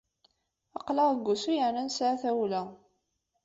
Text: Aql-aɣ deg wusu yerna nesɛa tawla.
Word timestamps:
Aql-aɣ 0.77 1.09
deg 1.13 1.25
wusu 1.27 1.51
yerna 1.55 1.81
nesɛa 1.87 2.15
tawla. 2.21 2.61